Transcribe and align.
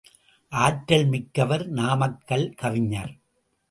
ஆற்றல் 0.51 1.05
மிக்கவர் 1.05 1.67
நாமக்கல் 1.67 2.53
கவிஞர். 2.55 3.13